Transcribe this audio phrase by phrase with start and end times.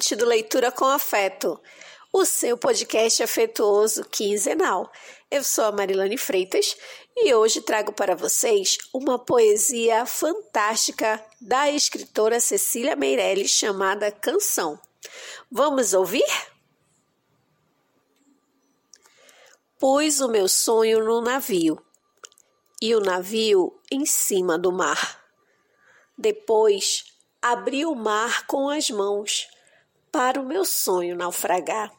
[0.00, 1.60] Ouvinte do Leitura com Afeto,
[2.10, 4.90] o seu podcast afetuoso quinzenal.
[5.30, 6.74] Eu sou a Marilane Freitas
[7.14, 14.80] e hoje trago para vocês uma poesia fantástica da escritora Cecília Meirelles chamada Canção.
[15.52, 16.24] Vamos ouvir?
[19.78, 21.78] Pus o meu sonho no navio
[22.80, 25.22] e o navio em cima do mar.
[26.16, 27.04] Depois
[27.42, 29.46] abri o mar com as mãos
[30.10, 31.92] para o meu sonho naufragar.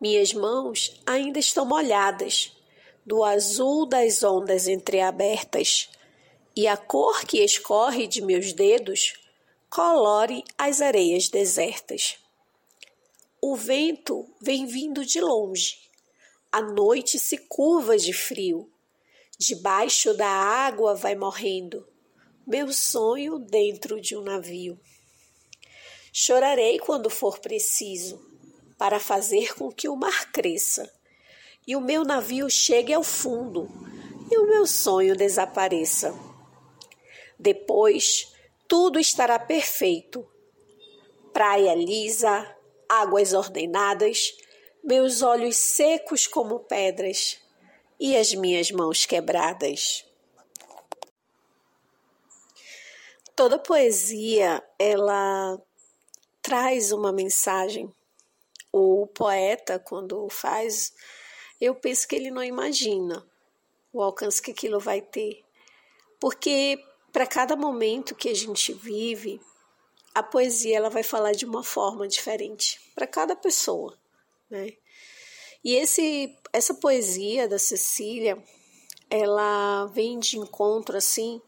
[0.00, 2.56] Minhas mãos ainda estão molhadas
[3.04, 5.90] do azul das ondas entreabertas,
[6.56, 9.14] e a cor que escorre de meus dedos
[9.68, 12.18] colore as areias desertas.
[13.40, 15.78] O vento vem vindo de longe,
[16.52, 18.70] a noite se curva de frio,
[19.38, 21.86] debaixo da água vai morrendo
[22.50, 24.76] meu sonho dentro de um navio.
[26.12, 28.20] Chorarei quando for preciso,
[28.76, 30.90] para fazer com que o mar cresça
[31.66, 33.68] e o meu navio chegue ao fundo
[34.30, 36.14] e o meu sonho desapareça.
[37.38, 38.32] Depois,
[38.66, 40.26] tudo estará perfeito.
[41.32, 42.56] Praia lisa,
[42.88, 44.34] águas ordenadas,
[44.82, 47.38] meus olhos secos como pedras
[47.98, 50.04] e as minhas mãos quebradas.
[53.40, 55.58] toda poesia ela
[56.50, 57.94] traz uma mensagem.
[58.72, 60.92] O poeta, quando faz,
[61.60, 63.24] eu penso que ele não imagina
[63.92, 65.44] o alcance que aquilo vai ter.
[66.18, 66.76] Porque
[67.12, 69.40] para cada momento que a gente vive,
[70.12, 73.96] a poesia ela vai falar de uma forma diferente para cada pessoa,
[74.50, 74.72] né?
[75.62, 78.42] E esse essa poesia da Cecília,
[79.08, 81.40] ela vem de encontro assim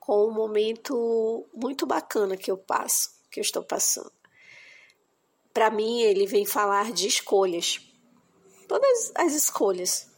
[0.00, 4.19] com um momento muito bacana que eu passo, que eu estou passando.
[5.52, 7.80] Para mim, ele vem falar de escolhas.
[8.68, 10.08] Todas as escolhas.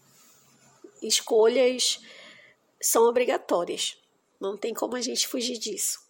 [1.02, 2.00] Escolhas
[2.80, 3.96] são obrigatórias.
[4.40, 6.00] Não tem como a gente fugir disso.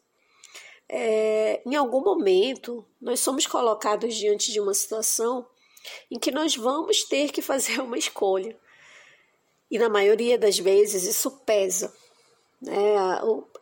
[0.89, 5.47] É, em algum momento, nós somos colocados diante de uma situação
[6.11, 8.59] em que nós vamos ter que fazer uma escolha.
[9.71, 11.93] E na maioria das vezes isso pesa
[12.63, 12.95] né?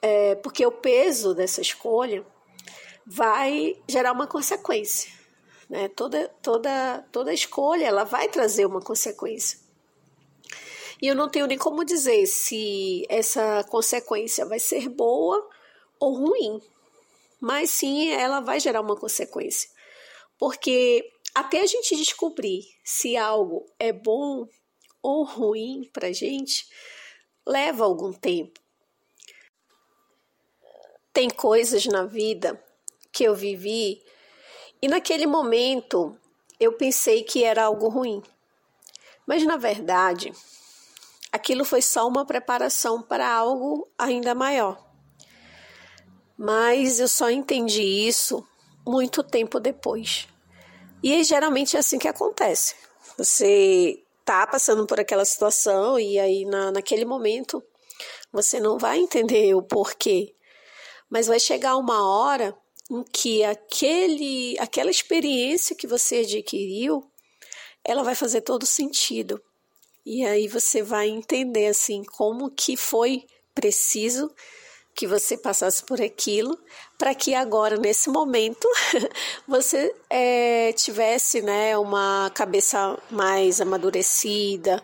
[0.02, 2.24] É, porque o peso dessa escolha
[3.06, 5.10] vai gerar uma consequência.
[5.70, 5.86] Né?
[5.88, 9.60] Toda, toda, toda escolha ela vai trazer uma consequência.
[11.00, 15.48] E eu não tenho nem como dizer se essa consequência vai ser boa
[16.00, 16.60] ou ruim,
[17.40, 19.70] mas sim ela vai gerar uma consequência.
[20.36, 24.46] Porque até a gente descobrir se algo é bom
[25.00, 26.68] ou ruim para gente,
[27.46, 28.60] leva algum tempo.
[31.12, 32.62] Tem coisas na vida
[33.12, 34.02] que eu vivi
[34.82, 36.16] e naquele momento
[36.58, 38.22] eu pensei que era algo ruim.
[39.26, 40.32] Mas na verdade,
[41.32, 44.78] aquilo foi só uma preparação para algo ainda maior.
[46.36, 48.46] Mas eu só entendi isso
[48.86, 50.26] muito tempo depois.
[51.02, 52.74] E geralmente é assim que acontece.
[53.16, 57.62] Você tá passando por aquela situação e aí na, naquele momento
[58.32, 60.34] você não vai entender o porquê
[61.10, 62.56] mas vai chegar uma hora
[62.90, 67.02] em que aquele, aquela experiência que você adquiriu,
[67.84, 69.40] ela vai fazer todo sentido.
[70.04, 73.24] E aí você vai entender assim como que foi
[73.54, 74.30] preciso
[74.94, 76.58] que você passasse por aquilo
[76.98, 78.68] para que agora nesse momento
[79.46, 84.82] você é, tivesse né uma cabeça mais amadurecida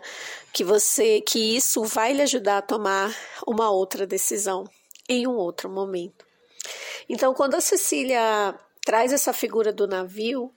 [0.53, 4.63] que você que isso vai lhe ajudar a tomar uma outra decisão
[5.09, 6.26] em um outro momento.
[7.09, 10.53] Então, quando a Cecília traz essa figura do navio,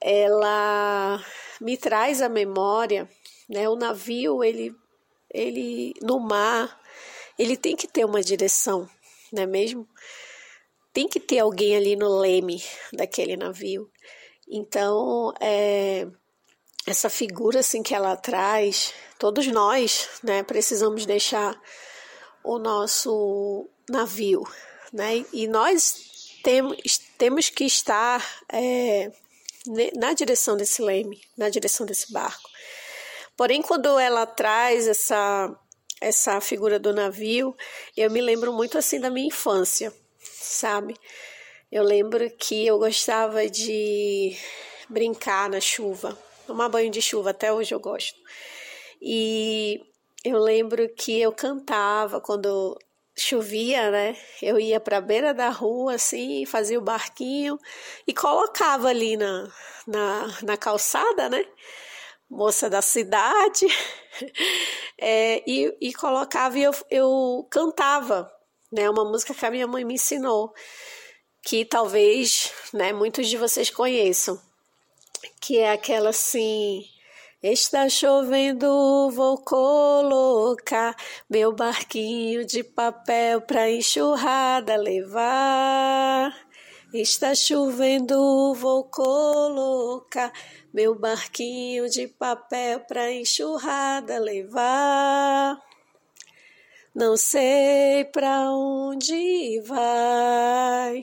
[0.00, 1.24] ela
[1.60, 3.08] me traz a memória,
[3.48, 3.68] né?
[3.68, 4.74] O navio, ele,
[5.32, 6.80] ele no mar,
[7.38, 8.88] ele tem que ter uma direção,
[9.32, 9.88] não é mesmo?
[10.92, 12.62] Tem que ter alguém ali no leme
[12.92, 13.90] daquele navio.
[14.48, 16.06] Então, é,
[16.86, 21.58] essa figura assim que ela traz, todos nós, né, precisamos deixar
[22.44, 24.42] o nosso navio,
[24.92, 25.24] né?
[25.32, 26.76] E nós temos,
[27.16, 29.10] temos que estar é,
[29.96, 32.50] na direção desse leme, na direção desse barco.
[33.36, 35.56] Porém, quando ela traz essa
[36.00, 37.56] essa figura do navio,
[37.96, 40.96] eu me lembro muito assim da minha infância, sabe?
[41.70, 44.36] Eu lembro que eu gostava de
[44.88, 48.18] brincar na chuva, tomar banho de chuva, até hoje eu gosto.
[49.00, 49.80] E
[50.24, 52.76] eu lembro que eu cantava quando
[53.16, 54.16] chovia, né?
[54.40, 57.58] Eu ia para a beira da rua, assim, fazia o barquinho
[58.06, 59.52] e colocava ali na,
[59.86, 61.44] na, na calçada, né?
[62.28, 63.66] Moça da cidade,
[64.96, 68.32] é, e, e colocava e eu, eu cantava,
[68.72, 68.88] né?
[68.88, 70.54] Uma música que a minha mãe me ensinou,
[71.44, 74.40] que talvez, né, muitos de vocês conheçam,
[75.40, 76.84] que é aquela assim.
[77.42, 80.94] Está chovendo, vou colocar
[81.28, 86.32] meu barquinho de papel pra enxurrada levar.
[86.94, 90.32] Está chovendo, vou colocar
[90.72, 95.60] meu barquinho de papel pra enxurrada levar.
[96.94, 101.02] Não sei pra onde vai,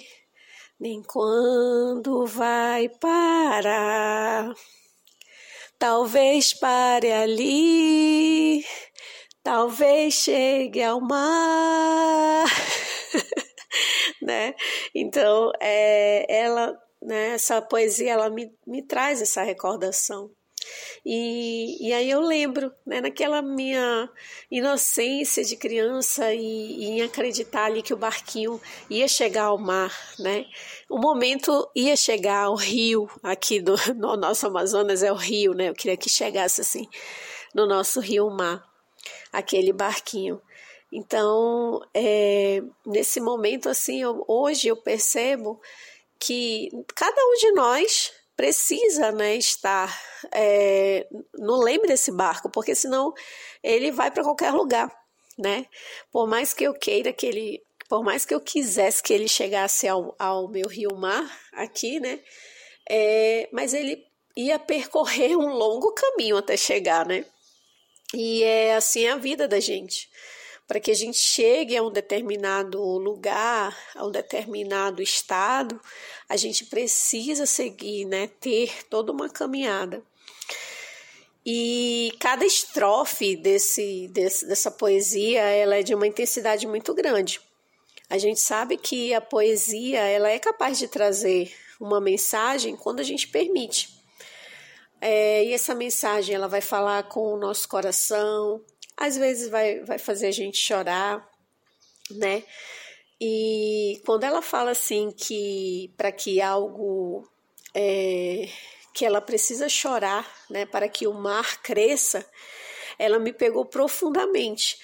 [0.80, 4.53] nem quando vai parar.
[5.80, 8.66] Talvez pare ali,
[9.42, 12.46] talvez chegue ao mar,
[14.22, 14.54] né?
[14.94, 20.30] Então, é, ela, né, essa poesia, ela me, me traz essa recordação.
[21.12, 24.08] E, e aí eu lembro, né, naquela minha
[24.52, 28.62] inocência de criança e, e, em acreditar ali que o barquinho
[28.92, 30.46] ia chegar ao mar, né?
[30.88, 35.70] O momento ia chegar ao rio, aqui do, no nosso Amazonas é o rio, né?
[35.70, 36.88] Eu queria que chegasse assim,
[37.56, 38.64] no nosso rio-mar,
[39.34, 40.40] aquele barquinho.
[40.94, 45.60] Então, é, nesse momento, assim, eu, hoje eu percebo
[46.20, 50.01] que cada um de nós precisa né, estar
[50.33, 53.13] é, no leme desse barco, porque senão
[53.62, 54.89] ele vai para qualquer lugar,
[55.38, 55.65] né?
[56.09, 59.89] Por mais que eu queira que ele, por mais que eu quisesse que ele chegasse
[59.89, 62.21] ao, ao meu rio-mar aqui, né?
[62.89, 64.06] É, mas ele
[64.38, 67.25] ia percorrer um longo caminho até chegar, né?
[68.13, 70.09] E é assim a vida da gente
[70.69, 75.81] para que a gente chegue a um determinado lugar, a um determinado estado,
[76.30, 80.04] a gente precisa seguir, né, ter toda uma caminhada.
[81.44, 87.42] E cada estrofe desse, desse, dessa poesia, ela é de uma intensidade muito grande.
[88.07, 91.51] A gente sabe que a poesia, ela é capaz de trazer
[91.81, 93.89] uma mensagem quando a gente permite.
[95.01, 98.63] É, e essa mensagem, ela vai falar com o nosso coração,
[99.00, 101.25] às vezes vai, vai fazer a gente chorar,
[102.12, 102.44] né?
[103.22, 107.28] E quando ela fala assim que para que algo
[107.74, 108.50] é,
[108.94, 112.25] que ela precisa chorar, né, para que o mar cresça,
[112.98, 114.78] ela me pegou profundamente,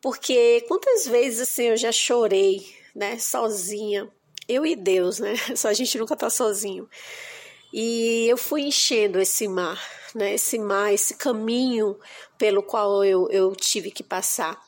[0.00, 2.64] porque quantas vezes assim eu já chorei,
[2.94, 4.08] né, sozinha,
[4.48, 5.34] eu e Deus, né?
[5.56, 6.88] Só a gente nunca tá sozinho.
[7.72, 9.80] E eu fui enchendo esse mar,
[10.16, 10.34] né?
[10.34, 11.98] Esse mar, esse caminho
[12.38, 14.60] pelo qual eu, eu tive que passar.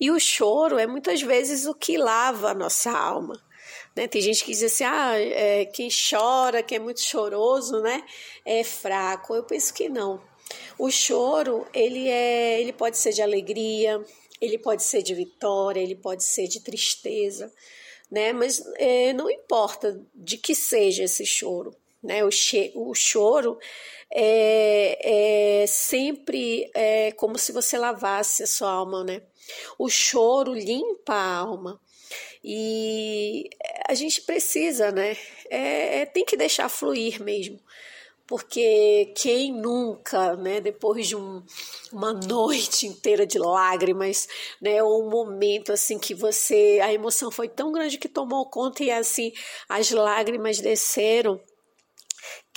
[0.00, 3.40] E o choro é muitas vezes o que lava a nossa alma.
[3.94, 4.08] Né?
[4.08, 8.02] Tem gente que diz assim, ah, é, quem chora, quem é muito choroso, né,
[8.44, 9.34] é fraco.
[9.34, 10.22] Eu penso que não.
[10.78, 14.02] O choro, ele é, ele pode ser de alegria,
[14.40, 17.52] ele pode ser de vitória, ele pode ser de tristeza,
[18.10, 18.32] né?
[18.32, 22.24] Mas é, não importa de que seja esse choro né?
[22.24, 23.58] O, che o choro
[24.12, 29.22] é, é sempre é como se você lavasse a sua alma, né?
[29.78, 31.80] O choro limpa a alma.
[32.42, 33.48] E
[33.88, 35.16] a gente precisa, né?
[35.50, 37.60] É, é, tem que deixar fluir mesmo.
[38.26, 41.42] Porque quem nunca, né, depois de um,
[41.90, 44.28] uma noite inteira de lágrimas,
[44.60, 48.84] né, ou um momento assim que você, a emoção foi tão grande que tomou conta
[48.84, 49.32] e assim
[49.66, 51.40] as lágrimas desceram,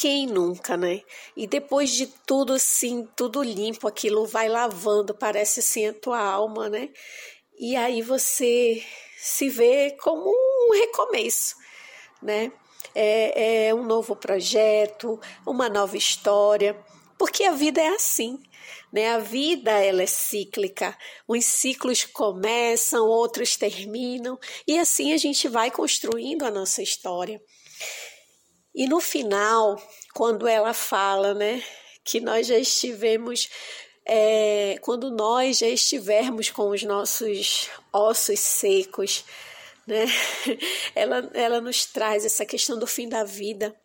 [0.01, 1.03] quem nunca, né?
[1.38, 6.67] E depois de tudo assim, tudo limpo, aquilo vai lavando, parece assim a tua alma,
[6.67, 6.89] né?
[7.60, 8.84] E aí você
[9.15, 11.55] se vê como um recomeço,
[12.20, 12.51] né?
[12.96, 16.75] É, é um novo projeto, uma nova história,
[17.15, 18.41] porque a vida é assim,
[18.91, 19.12] né?
[19.12, 20.98] A vida ela é cíclica,
[21.29, 27.39] uns ciclos começam, outros terminam, e assim a gente vai construindo a nossa história.
[28.73, 29.81] E no final,
[30.13, 31.61] quando ela fala, né,
[32.03, 33.49] que nós já estivemos,
[34.05, 39.25] é, quando nós já estivermos com os nossos ossos secos,
[39.85, 40.05] né,
[40.95, 43.75] ela, ela nos traz essa questão do fim da vida,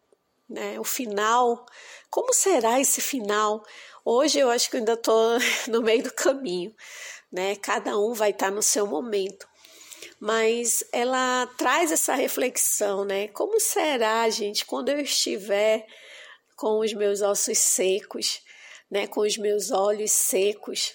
[0.49, 1.67] né, o final.
[2.09, 3.65] Como será esse final?
[4.05, 6.73] Hoje eu acho que eu ainda estou no meio do caminho,
[7.31, 7.57] né?
[7.57, 9.49] Cada um vai estar no seu momento
[10.21, 13.29] mas ela traz essa reflexão, né?
[13.29, 15.87] Como será, gente, quando eu estiver
[16.57, 18.41] com os meus ossos secos,
[18.91, 19.07] né?
[19.07, 20.95] Com os meus olhos secos,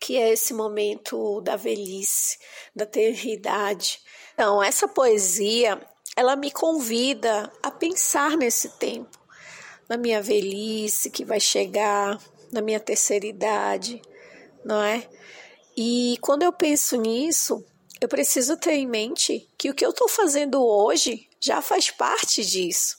[0.00, 2.38] que é esse momento da velhice,
[2.74, 4.00] da tenridade.
[4.34, 5.80] Então, essa poesia,
[6.16, 9.18] ela me convida a pensar nesse tempo,
[9.88, 12.18] na minha velhice que vai chegar,
[12.52, 14.00] na minha terceira idade,
[14.64, 15.08] não é?
[15.76, 17.64] E quando eu penso nisso,
[18.00, 22.44] eu preciso ter em mente que o que eu estou fazendo hoje já faz parte
[22.44, 22.96] disso,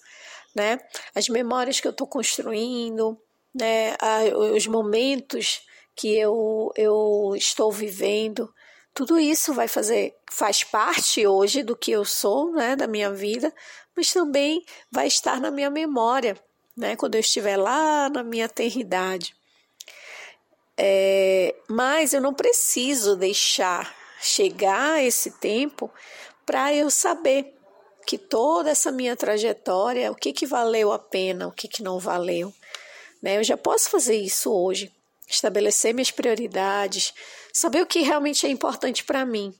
[0.55, 0.79] né?
[1.13, 3.19] As memórias que eu estou construindo,
[3.53, 3.95] né?
[4.53, 5.61] Os momentos
[5.95, 8.53] que eu, eu estou vivendo,
[8.93, 12.75] tudo isso vai fazer, faz parte hoje do que eu sou, né?
[12.75, 13.53] Da minha vida,
[13.95, 16.37] mas também vai estar na minha memória,
[16.75, 16.95] né?
[16.95, 19.35] Quando eu estiver lá na minha tenridade.
[20.77, 25.91] É, mas eu não preciso deixar chegar esse tempo
[26.45, 27.53] para eu saber
[28.05, 31.99] que toda essa minha trajetória, o que, que valeu a pena, o que, que não
[31.99, 32.53] valeu.
[33.21, 33.37] Né?
[33.37, 34.91] Eu já posso fazer isso hoje,
[35.27, 37.13] estabelecer minhas prioridades,
[37.53, 39.53] saber o que realmente é importante para mim,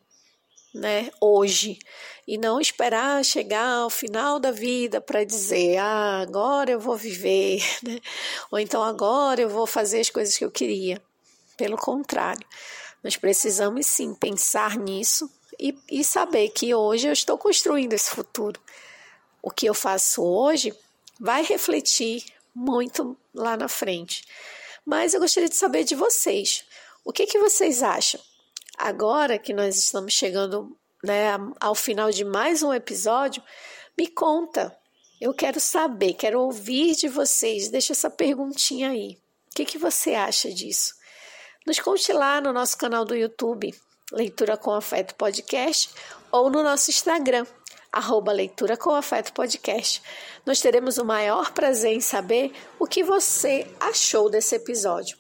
[0.74, 1.10] né?
[1.20, 1.80] Hoje
[2.28, 7.64] e não esperar chegar ao final da vida para dizer, ah, agora eu vou viver,
[7.84, 8.00] né?
[8.52, 11.02] Ou então agora eu vou fazer as coisas que eu queria.
[11.58, 12.46] Pelo contrário,
[13.06, 18.60] nós precisamos sim pensar nisso e, e saber que hoje eu estou construindo esse futuro.
[19.44, 20.76] O que eu faço hoje
[21.20, 24.26] vai refletir muito lá na frente.
[24.84, 26.66] Mas eu gostaria de saber de vocês.
[27.04, 28.20] O que, que vocês acham?
[28.76, 33.44] Agora que nós estamos chegando né, ao final de mais um episódio,
[33.96, 34.76] me conta.
[35.22, 37.70] Eu quero saber, quero ouvir de vocês.
[37.70, 39.20] Deixa essa perguntinha aí.
[39.52, 41.05] O que, que você acha disso?
[41.66, 43.74] Nos conte lá no nosso canal do YouTube,
[44.12, 45.90] Leitura com Afeto Podcast,
[46.32, 47.44] ou no nosso Instagram,
[47.92, 50.00] arroba Leitura com Afeto Podcast.
[50.46, 55.18] Nós teremos o maior prazer em saber o que você achou desse episódio.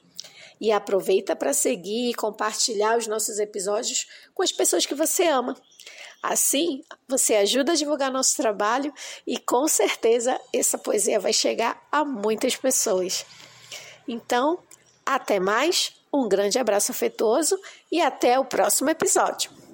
[0.62, 5.58] E aproveita para seguir e compartilhar os nossos episódios com as pessoas que você ama.
[6.22, 8.94] Assim, você ajuda a divulgar nosso trabalho
[9.26, 13.26] e com certeza essa poesia vai chegar a muitas pessoas.
[14.08, 14.60] Então,
[15.04, 17.60] até mais, um grande abraço afetuoso
[17.92, 19.65] e até o próximo episódio.